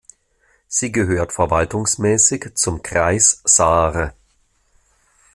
[0.67, 4.15] Sie gehört verwaltungsmäßig zum Kreis Saare.